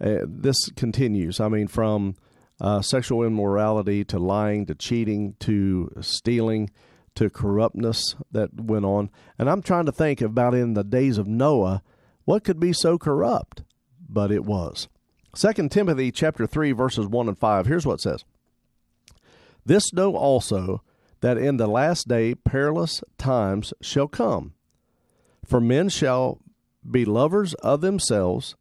uh, 0.00 0.18
this 0.26 0.70
continues. 0.70 1.38
I 1.38 1.48
mean, 1.48 1.68
from 1.68 2.16
uh, 2.60 2.80
sexual 2.80 3.22
immorality 3.24 4.04
to 4.04 4.18
lying 4.18 4.66
to 4.66 4.74
cheating 4.74 5.34
to 5.40 5.90
stealing 6.00 6.70
to 7.14 7.28
corruptness 7.28 8.14
that 8.30 8.54
went 8.54 8.84
on. 8.84 9.10
And 9.38 9.50
I'm 9.50 9.62
trying 9.62 9.86
to 9.86 9.92
think 9.92 10.20
about 10.20 10.54
in 10.54 10.74
the 10.74 10.84
days 10.84 11.18
of 11.18 11.26
Noah, 11.26 11.82
what 12.24 12.44
could 12.44 12.60
be 12.60 12.72
so 12.72 12.98
corrupt? 12.98 13.62
But 14.08 14.30
it 14.30 14.44
was. 14.44 14.88
2 15.34 15.68
Timothy 15.68 16.10
chapter 16.12 16.46
3 16.46 16.72
verses 16.72 17.06
1 17.06 17.28
and 17.28 17.38
5. 17.38 17.66
Here's 17.66 17.86
what 17.86 17.94
it 17.94 18.00
says. 18.02 18.24
This 19.64 19.92
know 19.92 20.16
also 20.16 20.82
that 21.20 21.38
in 21.38 21.56
the 21.56 21.66
last 21.66 22.08
day 22.08 22.34
perilous 22.34 23.02
times 23.16 23.72
shall 23.80 24.08
come. 24.08 24.54
For 25.44 25.60
men 25.60 25.88
shall 25.88 26.40
be 26.88 27.04
lovers 27.04 27.54
of 27.54 27.80
themselves, 27.80 28.56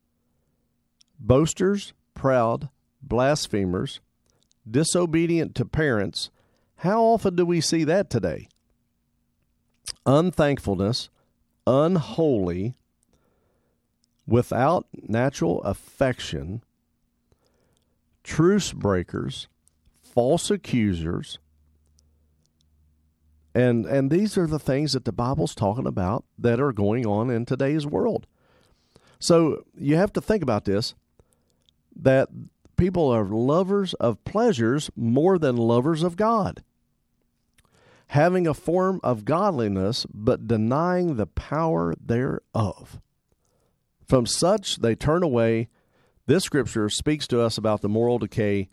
boasters, 1.20 1.94
proud, 2.14 2.70
blasphemers, 3.02 4.00
disobedient 4.70 5.56
to 5.56 5.66
parents. 5.66 6.30
How 6.78 7.04
often 7.04 7.36
do 7.36 7.46
we 7.46 7.62
see 7.62 7.84
that 7.84 8.10
today? 8.10 8.48
Unthankfulness, 10.06 11.10
unholy, 11.68 12.76
without 14.32 14.88
natural 14.94 15.62
affection, 15.64 16.64
truce 18.24 18.72
breakers, 18.72 19.50
false 20.02 20.50
accusers, 20.50 21.38
and 23.54 23.86
and 23.86 24.10
these 24.10 24.38
are 24.38 24.48
the 24.48 24.60
things 24.60 24.94
that 24.94 25.04
the 25.04 25.12
Bible's 25.12 25.54
talking 25.54 25.86
about 25.86 26.24
that 26.40 26.62
are 26.62 26.72
going 26.72 27.06
on 27.06 27.30
in 27.30 27.46
today's 27.46 27.86
world. 27.86 28.26
So 29.20 29.66
you 29.78 29.98
have 29.98 30.14
to 30.14 30.22
think 30.22 30.42
about 30.42 30.64
this 30.64 30.96
that 31.94 32.30
people 32.78 33.10
are 33.10 33.26
lovers 33.26 33.94
of 33.96 34.24
pleasures 34.24 34.90
more 34.96 35.38
than 35.38 35.58
lovers 35.58 36.04
of 36.04 36.16
God. 36.16 36.64
Having 38.08 38.48
a 38.48 38.54
form 38.54 39.02
of 39.04 39.26
godliness, 39.26 40.06
but 40.14 40.48
denying 40.48 41.18
the 41.18 41.28
power 41.28 41.94
thereof. 42.02 43.02
From 44.12 44.26
such 44.26 44.82
they 44.82 44.94
turn 44.94 45.24
away. 45.24 45.70
This 46.26 46.44
scripture 46.44 46.90
speaks 46.90 47.28
to 47.28 47.40
us 47.40 47.58
about 47.58 47.80
the 47.80 47.88
moral 47.88 48.20
decay 48.20 48.68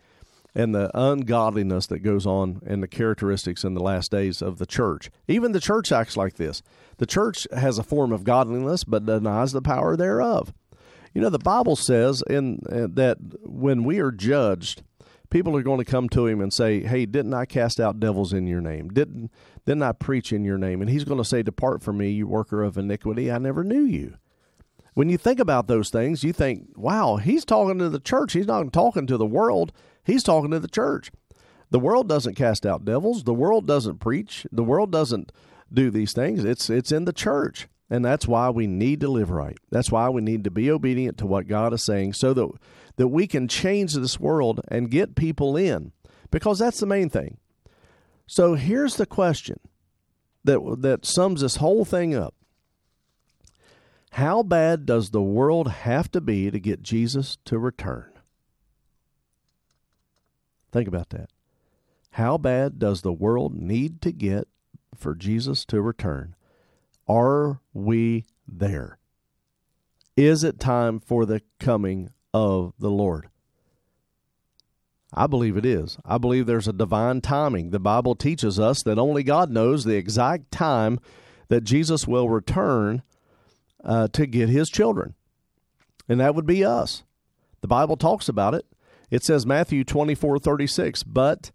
and 0.52 0.74
the 0.74 0.90
ungodliness 0.94 1.86
that 1.86 2.00
goes 2.00 2.26
on 2.26 2.60
and 2.66 2.82
the 2.82 2.88
characteristics 2.88 3.62
in 3.62 3.74
the 3.74 3.80
last 3.80 4.10
days 4.10 4.42
of 4.42 4.58
the 4.58 4.66
church. 4.66 5.12
Even 5.28 5.52
the 5.52 5.60
church 5.60 5.92
acts 5.92 6.16
like 6.16 6.34
this. 6.34 6.60
The 6.96 7.06
church 7.06 7.46
has 7.52 7.78
a 7.78 7.84
form 7.84 8.10
of 8.10 8.24
godliness 8.24 8.82
but 8.82 9.06
denies 9.06 9.52
the 9.52 9.62
power 9.62 9.96
thereof. 9.96 10.52
You 11.14 11.20
know, 11.20 11.30
the 11.30 11.38
Bible 11.38 11.76
says 11.76 12.20
in 12.28 12.58
uh, 12.68 12.88
that 12.94 13.18
when 13.44 13.84
we 13.84 14.00
are 14.00 14.10
judged, 14.10 14.82
people 15.30 15.56
are 15.56 15.62
going 15.62 15.78
to 15.78 15.88
come 15.88 16.08
to 16.08 16.26
him 16.26 16.40
and 16.40 16.52
say, 16.52 16.82
"Hey, 16.82 17.06
didn't 17.06 17.34
I 17.34 17.44
cast 17.44 17.78
out 17.78 18.00
devils 18.00 18.32
in 18.32 18.48
your 18.48 18.60
name? 18.60 18.88
Didn't 18.88 19.30
didn't 19.64 19.84
I 19.84 19.92
preach 19.92 20.32
in 20.32 20.44
your 20.44 20.58
name?" 20.58 20.80
And 20.80 20.90
he's 20.90 21.04
going 21.04 21.18
to 21.18 21.24
say, 21.24 21.44
"Depart 21.44 21.80
from 21.80 21.98
me, 21.98 22.10
you 22.10 22.26
worker 22.26 22.64
of 22.64 22.76
iniquity. 22.76 23.30
I 23.30 23.38
never 23.38 23.62
knew 23.62 23.84
you." 23.84 24.16
When 24.98 25.08
you 25.08 25.16
think 25.16 25.38
about 25.38 25.68
those 25.68 25.90
things, 25.90 26.24
you 26.24 26.32
think, 26.32 26.70
"Wow, 26.74 27.18
he's 27.18 27.44
talking 27.44 27.78
to 27.78 27.88
the 27.88 28.00
church. 28.00 28.32
He's 28.32 28.48
not 28.48 28.72
talking 28.72 29.06
to 29.06 29.16
the 29.16 29.24
world. 29.24 29.70
He's 30.02 30.24
talking 30.24 30.50
to 30.50 30.58
the 30.58 30.66
church." 30.66 31.12
The 31.70 31.78
world 31.78 32.08
doesn't 32.08 32.34
cast 32.34 32.66
out 32.66 32.84
devils. 32.84 33.22
The 33.22 33.32
world 33.32 33.64
doesn't 33.64 34.00
preach. 34.00 34.44
The 34.50 34.64
world 34.64 34.90
doesn't 34.90 35.30
do 35.72 35.92
these 35.92 36.12
things. 36.12 36.44
It's 36.44 36.68
it's 36.68 36.90
in 36.90 37.04
the 37.04 37.12
church. 37.12 37.68
And 37.88 38.04
that's 38.04 38.26
why 38.26 38.50
we 38.50 38.66
need 38.66 39.00
to 39.02 39.08
live 39.08 39.30
right. 39.30 39.56
That's 39.70 39.92
why 39.92 40.08
we 40.08 40.20
need 40.20 40.42
to 40.42 40.50
be 40.50 40.68
obedient 40.68 41.16
to 41.18 41.26
what 41.26 41.46
God 41.46 41.72
is 41.72 41.84
saying 41.84 42.14
so 42.14 42.34
that, 42.34 42.50
that 42.96 43.06
we 43.06 43.28
can 43.28 43.46
change 43.46 43.94
this 43.94 44.18
world 44.18 44.60
and 44.66 44.90
get 44.90 45.14
people 45.14 45.56
in, 45.56 45.92
because 46.32 46.58
that's 46.58 46.80
the 46.80 46.86
main 46.86 47.08
thing. 47.08 47.36
So 48.26 48.54
here's 48.54 48.96
the 48.96 49.06
question 49.06 49.60
that, 50.42 50.58
that 50.80 51.06
sums 51.06 51.42
this 51.42 51.56
whole 51.56 51.84
thing 51.84 52.16
up 52.16 52.34
How 54.18 54.42
bad 54.42 54.84
does 54.84 55.10
the 55.10 55.22
world 55.22 55.70
have 55.70 56.10
to 56.10 56.20
be 56.20 56.50
to 56.50 56.58
get 56.58 56.82
Jesus 56.82 57.38
to 57.44 57.56
return? 57.56 58.10
Think 60.72 60.88
about 60.88 61.10
that. 61.10 61.30
How 62.10 62.36
bad 62.36 62.80
does 62.80 63.02
the 63.02 63.12
world 63.12 63.54
need 63.54 64.02
to 64.02 64.10
get 64.10 64.48
for 64.96 65.14
Jesus 65.14 65.64
to 65.66 65.80
return? 65.80 66.34
Are 67.06 67.60
we 67.72 68.24
there? 68.48 68.98
Is 70.16 70.42
it 70.42 70.58
time 70.58 70.98
for 70.98 71.24
the 71.24 71.40
coming 71.60 72.10
of 72.34 72.74
the 72.76 72.90
Lord? 72.90 73.28
I 75.14 75.28
believe 75.28 75.56
it 75.56 75.64
is. 75.64 75.96
I 76.04 76.18
believe 76.18 76.46
there's 76.46 76.66
a 76.66 76.72
divine 76.72 77.20
timing. 77.20 77.70
The 77.70 77.78
Bible 77.78 78.16
teaches 78.16 78.58
us 78.58 78.82
that 78.82 78.98
only 78.98 79.22
God 79.22 79.48
knows 79.48 79.84
the 79.84 79.94
exact 79.94 80.50
time 80.50 80.98
that 81.46 81.62
Jesus 81.62 82.08
will 82.08 82.28
return 82.28 83.04
uh, 83.88 84.06
to 84.08 84.26
get 84.26 84.50
his 84.50 84.68
children. 84.68 85.14
And 86.08 86.20
that 86.20 86.34
would 86.34 86.46
be 86.46 86.64
us. 86.64 87.02
The 87.62 87.68
Bible 87.68 87.96
talks 87.96 88.28
about 88.28 88.54
it. 88.54 88.66
It 89.10 89.24
says, 89.24 89.46
Matthew 89.46 89.82
24 89.82 90.38
36, 90.38 91.02
but 91.02 91.50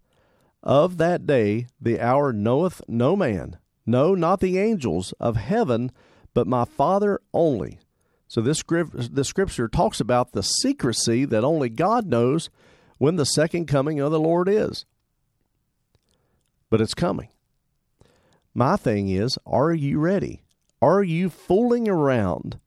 of 0.62 0.96
that 0.96 1.26
day 1.26 1.68
the 1.80 2.00
hour 2.00 2.32
knoweth 2.32 2.82
no 2.88 3.14
man, 3.14 3.58
no, 3.86 4.14
not 4.14 4.40
the 4.40 4.58
angels 4.58 5.14
of 5.20 5.36
heaven, 5.36 5.92
but 6.34 6.48
my 6.48 6.64
Father 6.64 7.20
only. 7.32 7.78
So 8.26 8.40
this 8.40 8.62
the 8.64 9.24
scripture 9.24 9.68
talks 9.68 10.00
about 10.00 10.32
the 10.32 10.42
secrecy 10.42 11.24
that 11.26 11.44
only 11.44 11.68
God 11.68 12.06
knows 12.06 12.50
when 12.98 13.14
the 13.16 13.26
second 13.26 13.66
coming 13.66 14.00
of 14.00 14.10
the 14.10 14.18
Lord 14.18 14.48
is. 14.48 14.84
But 16.70 16.80
it's 16.80 16.94
coming. 16.94 17.28
My 18.52 18.76
thing 18.76 19.08
is, 19.08 19.38
are 19.46 19.72
you 19.72 20.00
ready? 20.00 20.43
Are 20.84 21.02
you 21.02 21.30
fooling 21.30 21.88
around 21.88 22.60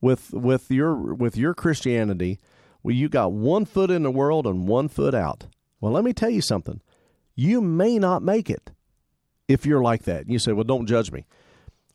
with 0.00 0.32
with 0.32 0.70
your 0.70 1.12
with 1.12 1.36
your 1.36 1.52
Christianity? 1.52 2.38
Well, 2.82 2.94
you 2.94 3.10
got 3.10 3.32
one 3.32 3.66
foot 3.66 3.90
in 3.90 4.04
the 4.04 4.10
world 4.10 4.46
and 4.46 4.66
one 4.66 4.88
foot 4.88 5.14
out. 5.14 5.48
Well, 5.78 5.92
let 5.92 6.02
me 6.02 6.14
tell 6.14 6.30
you 6.30 6.40
something. 6.40 6.80
You 7.34 7.60
may 7.60 7.98
not 7.98 8.22
make 8.22 8.48
it 8.48 8.70
if 9.48 9.66
you're 9.66 9.82
like 9.82 10.04
that. 10.04 10.30
You 10.30 10.38
say, 10.38 10.52
well, 10.52 10.64
don't 10.64 10.86
judge 10.86 11.12
me. 11.12 11.26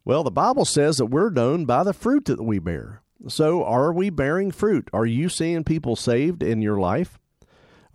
Well, 0.05 0.23
the 0.23 0.29
Bible 0.29 0.63
says 0.63 0.97
that 0.97 1.07
we're 1.07 1.31
known 1.31 1.65
by 1.65 1.83
the 1.83 1.91
fruit 1.91 2.25
that 2.25 2.43
we 2.43 2.59
bear. 2.59 3.01
So, 3.27 3.63
are 3.63 3.91
we 3.91 4.11
bearing 4.11 4.51
fruit? 4.51 4.91
Are 4.93 5.07
you 5.07 5.27
seeing 5.27 5.63
people 5.63 5.95
saved 5.95 6.43
in 6.43 6.61
your 6.61 6.77
life? 6.79 7.17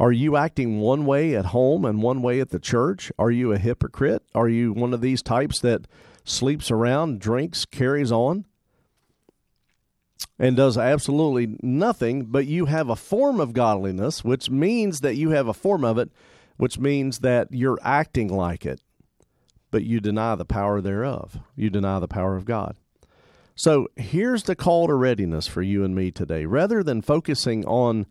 Are 0.00 0.10
you 0.10 0.36
acting 0.36 0.80
one 0.80 1.06
way 1.06 1.36
at 1.36 1.46
home 1.46 1.84
and 1.84 2.02
one 2.02 2.22
way 2.22 2.40
at 2.40 2.50
the 2.50 2.58
church? 2.58 3.12
Are 3.20 3.30
you 3.30 3.52
a 3.52 3.58
hypocrite? 3.58 4.24
Are 4.34 4.48
you 4.48 4.72
one 4.72 4.92
of 4.92 5.00
these 5.00 5.22
types 5.22 5.60
that 5.60 5.86
sleeps 6.24 6.70
around, 6.70 7.20
drinks, 7.20 7.64
carries 7.64 8.12
on, 8.12 8.44
and 10.38 10.56
does 10.56 10.78
absolutely 10.78 11.56
nothing, 11.62 12.26
but 12.26 12.46
you 12.46 12.66
have 12.66 12.88
a 12.88 12.96
form 12.96 13.40
of 13.40 13.52
godliness, 13.52 14.24
which 14.24 14.50
means 14.50 15.00
that 15.00 15.16
you 15.16 15.30
have 15.30 15.48
a 15.48 15.54
form 15.54 15.84
of 15.84 15.98
it, 15.98 16.10
which 16.56 16.78
means 16.78 17.20
that 17.20 17.48
you're 17.50 17.78
acting 17.82 18.28
like 18.28 18.64
it 18.64 18.80
but 19.72 19.82
you 19.82 19.98
deny 19.98 20.36
the 20.36 20.44
power 20.44 20.80
thereof. 20.80 21.38
You 21.56 21.70
deny 21.70 21.98
the 21.98 22.06
power 22.06 22.36
of 22.36 22.44
God. 22.44 22.76
So 23.56 23.88
here's 23.96 24.44
the 24.44 24.54
call 24.54 24.86
to 24.86 24.94
readiness 24.94 25.48
for 25.48 25.62
you 25.62 25.82
and 25.82 25.94
me 25.96 26.12
today. 26.12 26.46
Rather 26.46 26.84
than 26.84 27.02
focusing 27.02 27.64
on 27.64 28.06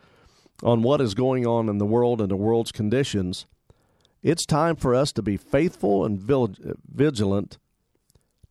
on 0.64 0.84
what 0.84 1.02
is 1.02 1.16
going 1.16 1.48
on 1.48 1.70
in 1.70 1.80
the 1.80 1.86
world 1.86 2.22
and 2.22 2.30
the 2.30 2.36
world's 2.36 2.72
conditions, 2.72 3.48
it's 4.22 4.46
time 4.46 4.76
for 4.76 4.94
us 4.94 5.12
to 5.14 5.22
be 5.24 5.36
faithful 5.36 6.06
and 6.06 6.20
vigilant 6.20 7.58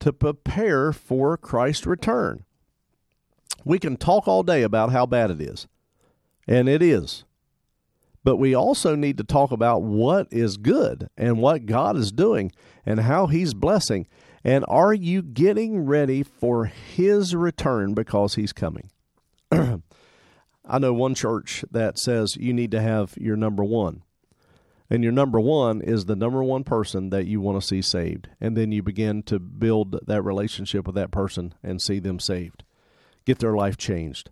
to 0.00 0.12
prepare 0.12 0.92
for 0.92 1.37
Christ's 1.37 1.87
return. 1.87 2.45
We 3.64 3.78
can 3.78 3.97
talk 3.97 4.26
all 4.26 4.42
day 4.42 4.62
about 4.62 4.90
how 4.90 5.07
bad 5.07 5.30
it 5.30 5.40
is, 5.40 5.69
and 6.49 6.69
it 6.69 6.83
is. 6.83 7.25
But 8.23 8.37
we 8.37 8.54
also 8.54 8.95
need 8.95 9.16
to 9.19 9.25
talk 9.25 9.50
about 9.50 9.83
what 9.83 10.28
is 10.30 10.57
good 10.57 11.09
and 11.16 11.38
what 11.38 11.66
God 11.66 11.97
is 11.97 12.12
doing 12.12 12.52
and 12.85 13.00
how 13.00 13.26
He's 13.26 13.54
blessing. 13.54 14.07
And 14.45 14.64
are 14.69 14.92
you 14.92 15.23
getting 15.23 15.87
ready 15.87 16.23
for 16.23 16.66
His 16.66 17.35
return 17.35 17.95
because 17.95 18.35
He's 18.35 18.52
coming? 18.52 18.90
I 19.52 20.78
know 20.78 20.92
one 20.92 21.14
church 21.14 21.64
that 21.71 21.99
says 21.99 22.37
you 22.37 22.52
need 22.52 22.71
to 22.73 22.80
have 22.80 23.14
your 23.16 23.37
number 23.37 23.64
one. 23.64 24.02
And 24.91 25.05
your 25.05 25.13
number 25.13 25.39
one 25.39 25.81
is 25.81 26.05
the 26.05 26.17
number 26.17 26.43
one 26.43 26.65
person 26.65 27.11
that 27.11 27.27
you 27.27 27.41
want 27.41 27.61
to 27.61 27.67
see 27.67 27.81
saved. 27.81 28.29
And 28.41 28.57
then 28.57 28.73
you 28.73 28.83
begin 28.83 29.23
to 29.25 29.39
build 29.39 30.01
that 30.07 30.23
relationship 30.23 30.85
with 30.85 30.97
that 30.97 31.13
person 31.13 31.55
and 31.63 31.81
see 31.81 32.01
them 32.01 32.19
saved, 32.19 32.65
get 33.25 33.39
their 33.39 33.55
life 33.55 33.77
changed. 33.77 34.31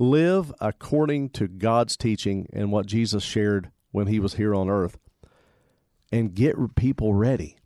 Live 0.00 0.52
according 0.60 1.30
to 1.30 1.48
God's 1.48 1.96
teaching 1.96 2.48
and 2.52 2.72
what 2.72 2.86
Jesus 2.86 3.22
shared 3.22 3.70
when 3.92 4.08
he 4.08 4.18
was 4.18 4.34
here 4.34 4.54
on 4.54 4.68
earth 4.68 4.98
and 6.10 6.34
get 6.34 6.56
people 6.74 7.14
ready. 7.14 7.56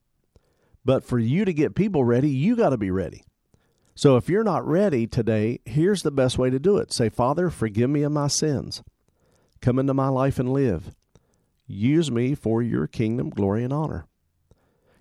But 0.85 1.05
for 1.05 1.19
you 1.19 1.45
to 1.45 1.53
get 1.53 1.75
people 1.75 2.05
ready, 2.05 2.29
you 2.29 2.57
got 2.57 2.71
to 2.71 2.79
be 2.79 2.91
ready. 2.91 3.25
So 3.95 4.17
if 4.17 4.29
you're 4.29 4.45
not 4.45 4.67
ready 4.67 5.07
today, 5.07 5.61
here's 5.65 6.03
the 6.03 6.11
best 6.11 6.39
way 6.39 6.51
to 6.51 6.59
do 6.59 6.79
it 6.79 6.93
say, 6.93 7.09
Father, 7.09 7.51
forgive 7.51 7.91
me 7.91 8.03
of 8.03 8.13
my 8.13 8.29
sins. 8.29 8.83
Come 9.61 9.79
into 9.79 9.95
my 9.95 10.09
life 10.09 10.39
and 10.39 10.53
live. 10.53 10.91
Use 11.67 12.11
me 12.11 12.35
for 12.35 12.63
your 12.63 12.87
kingdom, 12.87 13.31
glory, 13.31 13.65
and 13.65 13.73
honor. 13.73 14.07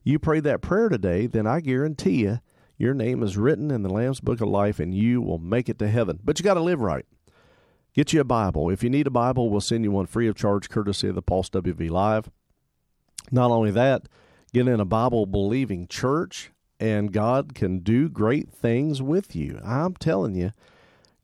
You 0.03 0.19
pray 0.19 0.39
that 0.39 0.61
prayer 0.61 0.89
today, 0.89 1.27
then 1.27 1.45
I 1.45 1.59
guarantee 1.59 2.23
you 2.23 2.39
your 2.81 2.95
name 2.95 3.21
is 3.21 3.37
written 3.37 3.69
in 3.69 3.83
the 3.83 3.93
Lamb's 3.93 4.19
Book 4.19 4.41
of 4.41 4.47
Life 4.47 4.79
and 4.79 4.91
you 4.91 5.21
will 5.21 5.37
make 5.37 5.69
it 5.69 5.77
to 5.77 5.87
heaven. 5.87 6.19
But 6.23 6.39
you 6.39 6.43
got 6.43 6.55
to 6.55 6.61
live 6.61 6.81
right. 6.81 7.05
Get 7.93 8.11
you 8.11 8.21
a 8.21 8.23
Bible. 8.23 8.71
If 8.71 8.83
you 8.83 8.89
need 8.89 9.05
a 9.05 9.11
Bible, 9.11 9.51
we'll 9.51 9.61
send 9.61 9.83
you 9.83 9.91
one 9.91 10.07
free 10.07 10.27
of 10.27 10.35
charge, 10.35 10.67
courtesy 10.67 11.09
of 11.09 11.13
the 11.13 11.21
Pulse 11.21 11.51
WV 11.51 11.91
Live. 11.91 12.31
Not 13.29 13.51
only 13.51 13.69
that, 13.69 14.07
get 14.51 14.67
in 14.67 14.79
a 14.79 14.85
Bible 14.85 15.27
believing 15.27 15.87
church, 15.87 16.51
and 16.79 17.13
God 17.13 17.53
can 17.53 17.79
do 17.79 18.09
great 18.09 18.49
things 18.49 18.99
with 18.99 19.35
you. 19.35 19.59
I'm 19.63 19.93
telling 19.93 20.33
you, 20.33 20.51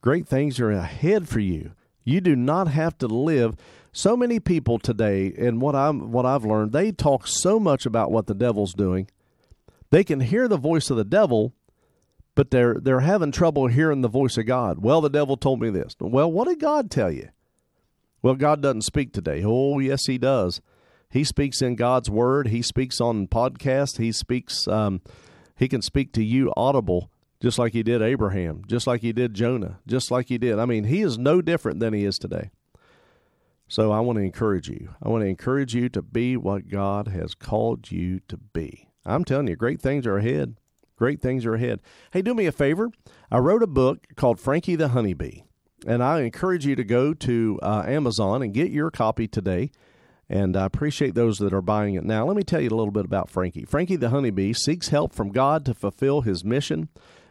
great 0.02 0.28
things 0.28 0.60
are 0.60 0.70
ahead 0.70 1.28
for 1.28 1.40
you. 1.40 1.72
You 2.04 2.22
do 2.22 2.36
not 2.36 2.68
have 2.68 3.00
to 3.00 3.08
live. 3.08 3.56
So 3.92 4.16
many 4.16 4.40
people 4.40 4.80
today, 4.80 5.34
and 5.38 5.62
what 5.62 5.76
I'm 5.76 6.12
what 6.12 6.26
I've 6.26 6.46
learned, 6.46 6.72
they 6.72 6.92
talk 6.92 7.28
so 7.28 7.60
much 7.60 7.86
about 7.86 8.12
what 8.12 8.28
the 8.28 8.36
devil's 8.36 8.74
doing. 8.74 9.10
They 9.90 10.04
can 10.04 10.20
hear 10.20 10.48
the 10.48 10.58
voice 10.58 10.90
of 10.90 10.98
the 10.98 11.06
devil, 11.06 11.54
but 12.36 12.52
they're 12.52 12.76
they're 12.80 13.00
having 13.00 13.32
trouble 13.32 13.68
hearing 13.68 14.02
the 14.02 14.08
voice 14.08 14.38
of 14.38 14.46
God. 14.46 14.80
Well, 14.80 15.02
the 15.02 15.10
devil 15.10 15.38
told 15.38 15.62
me 15.62 15.70
this. 15.70 15.96
Well, 16.00 16.32
what 16.32 16.48
did 16.48 16.60
God 16.60 16.92
tell 16.92 17.12
you? 17.12 17.30
Well, 18.22 18.36
God 18.36 18.62
doesn't 18.62 18.82
speak 18.82 19.14
today. 19.14 19.44
Oh, 19.46 19.80
yes, 19.80 20.06
He 20.06 20.18
does. 20.18 20.62
He 21.10 21.24
speaks 21.24 21.62
in 21.62 21.76
God's 21.76 22.10
word. 22.10 22.48
He 22.48 22.62
speaks 22.62 23.00
on 23.00 23.28
podcast. 23.28 23.98
He 23.98 24.12
speaks. 24.12 24.68
Um, 24.68 25.02
he 25.58 25.68
can 25.68 25.82
speak 25.82 26.14
to 26.14 26.24
you 26.24 26.54
audible, 26.56 27.10
just 27.42 27.58
like 27.58 27.74
he 27.74 27.82
did 27.82 28.02
Abraham, 28.02 28.62
just 28.68 28.86
like 28.86 29.02
he 29.02 29.12
did 29.12 29.34
Jonah, 29.34 29.80
just 29.88 30.12
like 30.12 30.30
he 30.30 30.38
did. 30.38 30.60
I 30.60 30.66
mean, 30.66 30.84
he 30.86 31.02
is 31.02 31.18
no 31.18 31.42
different 31.42 31.80
than 31.80 31.94
he 31.94 32.06
is 32.06 32.18
today. 32.20 32.52
So 33.68 33.92
I 33.92 34.00
want 34.00 34.18
to 34.18 34.24
encourage 34.24 34.70
you. 34.70 34.96
I 35.02 35.10
want 35.10 35.24
to 35.24 35.28
encourage 35.28 35.74
you 35.74 35.90
to 35.90 36.02
be 36.02 36.38
what 36.38 36.70
God 36.70 37.10
has 37.10 37.34
called 37.34 37.92
you 37.92 38.22
to 38.28 38.38
be. 38.38 38.90
I'm 39.06 39.26
telling 39.26 39.48
you, 39.48 39.56
great 39.56 39.82
things 39.82 40.06
are 40.08 40.18
ahead. 40.18 40.56
Great 40.96 41.22
things 41.22 41.46
are 41.46 41.56
ahead. 41.56 41.80
Hey, 42.12 42.22
do 42.22 42.34
me 42.34 42.46
a 42.46 42.52
favor. 42.52 42.90
I 43.30 43.38
wrote 43.38 43.64
a 43.64 43.68
book 43.68 44.08
called 44.16 44.40
Frankie 44.40 44.76
the 44.76 44.90
Honeybee, 44.90 45.42
and 45.86 46.02
I 46.02 46.22
encourage 46.22 46.66
you 46.66 46.76
to 46.76 46.84
go 46.84 47.14
to 47.14 47.60
uh, 47.62 47.84
Amazon 47.86 48.42
and 48.42 48.54
get 48.54 48.72
your 48.72 48.90
copy 48.90 49.28
today 49.28 49.72
and 50.30 50.58
I 50.58 50.66
appreciate 50.66 51.16
those 51.16 51.38
that 51.38 51.54
are 51.54 51.62
buying 51.62 51.96
it 51.96 52.04
now. 52.04 52.26
Let 52.26 52.36
me 52.36 52.44
tell 52.44 52.60
you 52.60 52.70
a 52.70 52.76
little 52.76 52.92
bit 52.92 53.06
about 53.06 53.30
Frankie. 53.30 53.66
Frankie 53.66 53.96
the 53.96 54.10
honeybee 54.10 54.54
seeks 54.54 54.90
help 54.90 55.14
from 55.14 55.32
God 55.32 55.66
to 55.66 55.74
fulfill 55.74 56.22
his 56.22 56.44
mission 56.44 56.90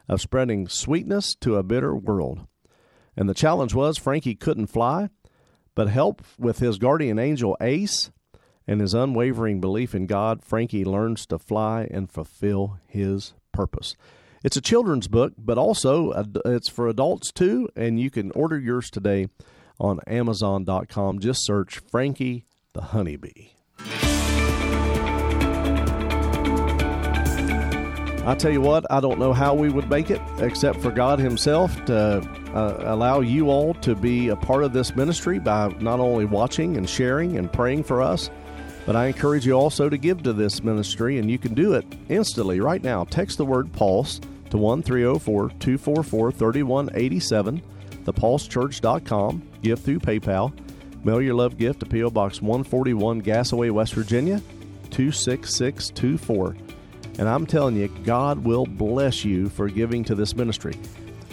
of 0.09 0.21
spreading 0.21 0.69
sweetness 0.69 1.35
to 1.37 1.57
a 1.57 1.63
bitter 1.63 1.95
world. 1.95 2.47
And 3.17 3.29
the 3.29 3.35
challenge 3.35 3.75
was 3.75 3.99
Frankie 3.99 4.35
couldn't 4.35 4.69
fly, 4.69 5.11
but 5.77 5.89
help 5.89 6.25
with 6.37 6.59
his 6.59 6.79
guardian 6.79 7.21
angel 7.21 7.57
Ace 7.61 8.11
and 8.67 8.81
his 8.81 8.95
unwavering 8.95 9.61
belief 9.61 9.95
in 9.95 10.07
God, 10.07 10.43
Frankie 10.43 10.85
learns 10.85 11.25
to 11.27 11.39
fly 11.39 11.87
and 11.89 12.11
fulfill 12.11 12.79
his 12.89 13.35
purpose. 13.53 13.95
It's 14.43 14.57
a 14.57 14.61
children's 14.61 15.07
book, 15.07 15.35
but 15.39 15.59
also 15.59 16.13
it's 16.45 16.69
for 16.69 16.89
adults 16.89 17.31
too, 17.31 17.69
and 17.77 18.01
you 18.01 18.11
can 18.11 18.33
order 18.33 18.59
yours 18.59 18.91
today 18.91 19.29
on 19.79 20.01
Amazon.com. 20.07 21.21
Just 21.21 21.45
search 21.45 21.79
Frankie 21.79 22.45
the 22.73 22.83
honeybee. 22.83 23.51
I 28.29 28.35
tell 28.37 28.51
you 28.51 28.61
what, 28.61 28.85
I 28.91 28.99
don't 29.01 29.21
know 29.21 29.33
how 29.33 29.55
we 29.55 29.69
would 29.69 29.89
make 29.89 30.11
it 30.11 30.21
except 30.39 30.81
for 30.81 30.91
God 30.91 31.21
Himself 31.21 31.85
to 31.85 32.29
uh, 32.57 32.95
allow 32.95 33.21
you 33.21 33.51
all 33.51 33.75
to 33.75 33.95
be 33.95 34.29
a 34.29 34.37
part 34.37 34.65
of 34.65 34.73
this 34.73 34.97
ministry 34.97 35.39
by 35.39 35.69
not 35.79 36.01
only 36.01 36.25
watching 36.25 36.79
and 36.79 36.89
sharing 36.89 37.37
and 37.37 37.53
praying 37.53 37.85
for 37.85 38.01
us, 38.01 38.31
but 38.87 38.97
I 38.97 39.09
encourage 39.09 39.45
you 39.45 39.53
also 39.53 39.91
to 39.91 39.99
give 39.99 40.23
to 40.23 40.33
this 40.33 40.65
ministry, 40.65 41.19
and 41.19 41.31
you 41.31 41.37
can 41.37 41.53
do 41.53 41.75
it 41.75 41.85
instantly 42.09 42.61
right 42.61 42.83
now. 42.83 43.05
Text 43.05 43.37
the 43.37 43.45
word 43.45 43.71
Pulse 43.75 44.21
to 44.51 44.57
1304 44.57 45.51
244 45.51 46.33
3187, 46.33 47.63
thepulsechurch.com, 48.05 49.43
give 49.63 49.81
through 49.81 50.01
PayPal. 50.01 50.53
Mail 51.05 51.21
your 51.21 51.35
love 51.35 51.59
gift 51.59 51.81
to 51.81 51.87
P.O. 51.87 52.11
Box 52.11 52.41
141, 52.41 53.21
Gassaway, 53.21 53.71
West 53.71 53.93
Virginia, 53.93 54.41
26624. 54.91 56.57
And 57.19 57.29
I'm 57.29 57.47
telling 57.47 57.77
you, 57.77 57.89
God 58.05 58.45
will 58.45 58.65
bless 58.65 59.27
you 59.27 59.51
for 59.51 59.69
giving 59.69 60.05
to 60.05 60.15
this 60.15 60.35
ministry. 60.35 60.75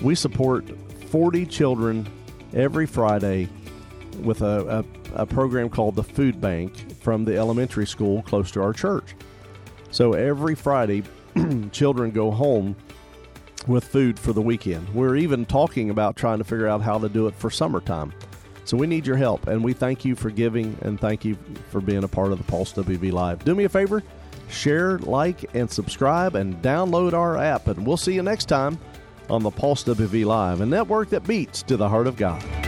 We 0.02 0.16
support 0.16 0.66
40 1.14 1.46
children 1.46 2.10
every 2.56 2.88
Friday 2.88 3.48
with 4.24 4.42
a, 4.42 4.84
a, 5.14 5.22
a, 5.22 5.26
program 5.28 5.70
called 5.70 5.96
the 5.96 6.02
Food 6.02 6.42
Bank 6.42 7.00
from 7.04 7.24
the 7.24 7.38
elementary 7.38 7.86
school 7.86 8.24
close 8.24 8.50
to 8.50 8.64
our 8.64 8.74
church. 8.74 9.14
So 9.92 10.14
every 10.14 10.56
Friday, 10.56 11.04
children 11.72 12.10
go 12.10 12.32
home 12.32 12.76
with 13.68 13.84
food 13.84 14.18
for 14.18 14.34
the 14.34 14.42
weekend. 14.42 14.90
We're 14.90 15.16
even 15.16 15.46
talking 15.46 15.92
about 15.92 16.16
trying 16.16 16.40
to 16.40 16.44
figure 16.44 16.68
out 16.68 16.82
how 16.82 16.98
to 16.98 17.08
do 17.08 17.28
it 17.28 17.36
for 17.36 17.52
summertime. 17.52 18.12
So 18.66 18.76
we 18.76 18.88
need 18.88 19.06
your 19.06 19.18
help, 19.18 19.46
and 19.46 19.64
we 19.64 19.74
thank 19.74 20.04
you 20.04 20.16
for 20.16 20.32
giving 20.32 20.76
and 20.82 21.00
thank 21.00 21.24
you 21.24 21.38
for 21.70 21.80
being 21.80 22.04
a 22.04 22.08
part 22.08 22.32
of 22.32 22.40
the 22.40 22.44
Pulse 22.46 22.74
WV 22.74 23.12
Live. 23.12 23.46
Do 23.46 23.54
me 23.54 23.66
a 23.66 23.70
favor, 23.70 24.02
share, 24.50 24.98
like, 24.98 25.54
and 25.54 25.70
subscribe, 25.70 26.34
and 26.34 26.60
download 26.64 27.14
our 27.14 27.38
app. 27.38 27.68
And 27.68 27.86
we'll 27.86 27.98
see 27.98 28.16
you 28.16 28.24
next 28.24 28.46
time 28.46 28.80
on 29.30 29.44
the 29.44 29.52
Pulse 29.52 29.84
WV 29.84 30.26
Live, 30.26 30.62
a 30.62 30.66
network 30.66 31.10
that 31.10 31.26
beats 31.26 31.64
to 31.64 31.78
the 31.78 31.88
heart 31.88 32.08
of 32.08 32.16
God. 32.16 32.63